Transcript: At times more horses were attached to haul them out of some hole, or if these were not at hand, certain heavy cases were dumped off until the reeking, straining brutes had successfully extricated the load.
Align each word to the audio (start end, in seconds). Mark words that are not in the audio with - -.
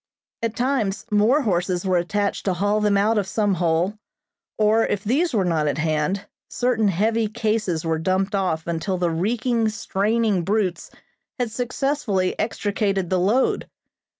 At 0.41 0.55
times 0.55 1.05
more 1.11 1.41
horses 1.43 1.85
were 1.85 1.99
attached 1.99 2.45
to 2.45 2.55
haul 2.55 2.81
them 2.81 2.97
out 2.97 3.19
of 3.19 3.27
some 3.27 3.53
hole, 3.53 3.99
or 4.57 4.83
if 4.83 5.03
these 5.03 5.31
were 5.31 5.45
not 5.45 5.67
at 5.67 5.77
hand, 5.77 6.25
certain 6.49 6.87
heavy 6.87 7.27
cases 7.27 7.85
were 7.85 7.99
dumped 7.99 8.33
off 8.33 8.65
until 8.65 8.97
the 8.97 9.11
reeking, 9.11 9.69
straining 9.69 10.41
brutes 10.43 10.89
had 11.37 11.51
successfully 11.51 12.33
extricated 12.39 13.11
the 13.11 13.19
load. 13.19 13.69